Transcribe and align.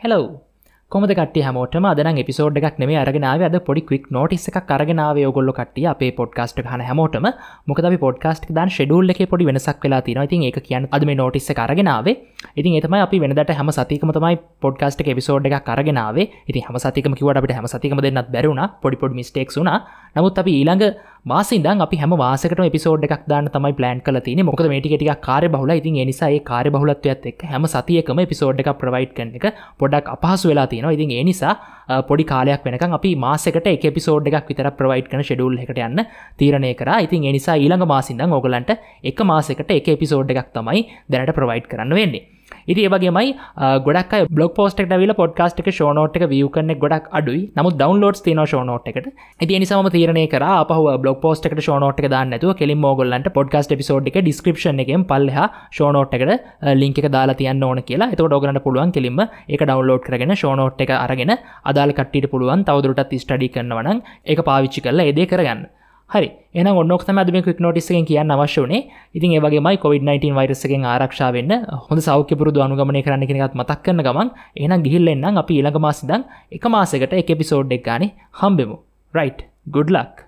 Hello 0.00 0.24
කොමද 0.92 1.10
කට 1.10 1.40
හමෝටම? 1.44 1.86
අදන 1.90 2.18
episode 2.26 2.58
එකක් 2.60 2.76
නෙේ 2.80 2.98
අරගෙනාව 3.00 3.42
අද 3.46 3.56
පොඩි 3.66 3.82
ක්වික් 3.88 4.04
නොටිස් 4.08 4.44
එක 4.50 4.58
කරගෙනාව 4.68 5.16
යොගොල්ල 5.18 5.50
කටිය 5.56 5.86
අපේ 5.92 6.10
පොඩ්කාස්ට 6.18 6.60
හන 6.64 6.82
හැමෝටම. 6.88 7.26
මොකද 7.66 7.88
පොඩ්කාස්ට 8.04 8.46
දන් 8.48 8.70
ෙඩුල් 8.84 9.10
එක 9.10 9.20
පොඩි 9.32 9.48
වෙනසක් 9.48 9.82
වෙලා 9.82 10.00
තින 10.00 10.20
ඉතින් 10.22 10.44
එක 10.50 10.58
කියන්න 10.62 10.86
අදම 10.92 11.10
නොටිස් 11.12 11.48
කරගෙනාව 11.50 12.06
ඉතින් 12.08 12.76
එතම 12.78 12.94
අපි 12.96 13.20
වෙනදට 13.20 13.50
හැම 13.52 13.72
සතිකම 13.72 14.12
තමයි 14.12 14.38
පොඩ්කාස්ට 14.62 15.02
එපිසෝඩ් 15.04 15.48
එක 15.50 15.58
කරගෙනාව 15.64 16.20
ඉති 16.20 16.60
හම 16.60 16.78
සතිකම 16.78 17.18
කිවට 17.18 17.42
අපට 17.42 17.56
හැම 17.58 17.66
සතිකම 17.66 17.98
දෙන්නත් 17.98 18.30
බැරුණ 18.30 18.62
පොඩිපොඩ් 18.80 19.12
මිස්ටේක් 19.12 19.50
වුණ. 19.50 19.72
නමුත් 20.14 20.38
අපි 20.38 20.52
ඊළඟ 20.52 20.86
වාසිදන් 21.26 21.80
අපි 21.84 21.96
හැම 21.96 22.12
වාසකට 22.12 22.60
පිසෝඩ් 22.72 23.04
එකක් 23.06 23.22
දාන්න 23.30 23.48
තමයි 23.48 23.72
ප්ලන් 23.78 24.00
කල 24.00 24.18
තින 24.26 24.42
මොකද 24.48 24.68
මේටිකටික 24.72 25.10
කාර 25.20 25.42
බහුල 25.54 25.72
ඉතින් 25.72 25.96
නිසායි 26.02 26.38
කාර 26.50 26.66
බහුලත්වයත් 26.68 27.26
එක් 27.30 27.42
හැම 27.44 27.66
සතියකම 27.66 28.20
පිසෝඩ් 28.32 28.62
එක 28.62 28.70
ප්‍රවයිට් 28.82 29.16
කන 29.16 29.32
එක 29.38 29.46
පොඩක් 29.80 30.12
අපහසු 30.14 30.52
වෙලා 30.52 30.66
තියෙනවා. 30.66 30.94
ඉතින් 30.98 31.10
ඒ 31.10 31.24
නිසා 31.24 31.54
පොඩි 32.02 32.24
කාලයක් 32.24 32.62
වෙනක 32.66 32.86
අපි 32.90 33.12
මාසකට 33.16 33.66
එක 33.66 33.88
පිසෝඩ් 33.90 34.30
එකක් 34.30 34.46
විතර 34.52 34.70
ප්‍රවයිට් 34.78 35.10
කන 35.10 35.26
ෂෙඩුල් 35.26 35.58
එකට 35.58 35.82
යන්න 35.88 36.06
තීරණය 36.38 36.72
කර. 36.74 36.92
ඉතින් 37.00 37.28
එනිසා 37.32 37.58
ඊළඟ 37.58 37.86
මාසිදන් 37.86 38.38
ඔගලන්ට 38.38 38.72
එක 39.04 39.26
මාසකට 39.32 39.76
එක 39.80 39.92
පිසෝඩ් 39.98 40.30
එකක් 40.32 40.54
තමයි 40.54 40.86
දැනට 41.10 41.36
ප්‍රවයිට් 41.40 41.66
කරන්න 41.66 41.98
වෙන්නේ. 42.00 42.35
ඉති 42.72 42.86
ඒවගේමයි 42.86 43.28
ගොඩක් 43.86 44.14
බ්ලොක් 44.36 44.54
පෝස්ට 44.58 44.80
විල 45.02 45.12
පොඩ්කාස්ට 45.20 45.60
එක 45.62 45.68
ෂෝනෝට් 45.72 46.16
එක 46.18 46.24
විය 46.32 46.42
කන්න 46.54 46.78
ගොඩක් 46.84 47.06
අඩුයි. 47.18 47.42
නමු 47.56 47.70
ඩවන්ලෝඩ් 47.80 48.18
තින 48.26 48.40
ෂෝනෝට් 48.44 48.88
එකට. 48.90 49.06
ඉති 49.44 49.60
නිසාම 49.62 49.88
තීරණය 49.96 50.24
කර 50.34 50.44
පහ 50.70 50.80
බ්ලොක් 51.02 51.20
පෝස්ට 51.24 51.46
එකට 51.50 51.62
ෂෝනෝට් 51.66 52.00
එක 52.02 52.10
දාන්නතු 52.14 52.54
කෙලින් 52.60 52.80
මෝගොල්ලන්ට 52.84 53.28
පොඩ්කාස්ට 53.38 53.76
පිසෝඩ් 53.80 54.10
එක 54.10 54.18
ඩිස්ක්‍රපෂන් 54.20 54.82
එකෙන් 54.84 55.06
පල්හ 55.12 55.38
ෂෝනෝට් 55.76 56.16
එකට 56.18 56.34
ලින්ක 56.82 56.98
එක 57.02 57.08
දාලා 57.16 57.38
තියන්න 57.42 57.66
ඕන 57.68 57.82
කියලා. 57.88 58.10
එතකොට 58.14 58.36
ඔගනට 58.38 58.62
පුළුවන් 58.66 58.94
කෙලින්ම 58.96 59.22
එක 59.22 59.62
ඩවන්ලෝඩ් 59.62 60.04
කරගෙන 60.08 60.34
ෂෝනෝට් 60.36 60.84
එක 60.86 60.92
අරගෙන 60.98 61.34
අදාල් 61.70 61.96
කට්ටිට 61.98 62.30
පුළුවන් 62.34 62.66
තවදුරටත් 62.68 63.16
ස්ටඩි 63.22 63.52
කරනවනම් 63.54 64.04
එක 64.34 64.46
පාවිච්චි 64.50 64.84
කරලා 64.86 65.10
එදේ 65.12 65.30
කරගන්න. 65.32 65.66
හරි. 66.10 66.28
එන 66.54 66.66
ඔන්නොක් 66.72 67.04
තම 67.06 67.18
අදම 67.18 67.38
ක් 67.42 67.54
නොටිස්සෙන් 67.58 68.06
කියන්න 68.06 68.30
අවශ්‍යනේ 68.30 68.82
ඉතින් 69.14 69.34
ඒවගේමයි 69.36 69.80
COොVID-19 69.84 70.36
වෛරසකෙන් 70.38 70.84
ආරක්ෂාවන්න 70.84 71.52
හොඳ 71.86 72.00
සෞඛ්‍ය 72.00 72.38
පුරුදු 72.40 72.64
අනුගමනය 72.66 73.02
කරන්න 73.02 73.26
කෙනෙත් 73.30 73.58
මතක් 73.60 73.80
කරන 73.82 74.04
ගමන් 74.06 74.30
එනම් 74.58 74.86
ගිහිල්ලෙන්න්නම් 74.86 75.42
අපි 75.42 75.58
ඊළඟ 75.58 75.80
මාසිදන් 75.80 76.28
එක 76.52 76.70
මාසකට 76.76 77.18
එක 77.22 77.34
පිසෝඩ් 77.40 77.76
එක් 77.78 77.84
ගානේ 77.88 78.14
හම්බෙමු. 78.40 78.78
රයිට් 79.14 79.42
ගුඩ් 79.68 79.90
ලක් 79.90 80.25